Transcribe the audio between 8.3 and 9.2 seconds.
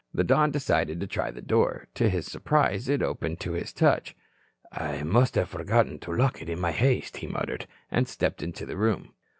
into the room.